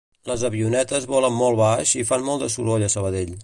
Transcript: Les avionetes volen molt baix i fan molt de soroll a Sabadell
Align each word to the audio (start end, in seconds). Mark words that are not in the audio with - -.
Les 0.29 0.45
avionetes 0.47 1.05
volen 1.11 1.37
molt 1.41 1.61
baix 1.61 1.95
i 2.01 2.05
fan 2.13 2.27
molt 2.31 2.47
de 2.47 2.51
soroll 2.57 2.87
a 2.89 2.91
Sabadell 2.95 3.37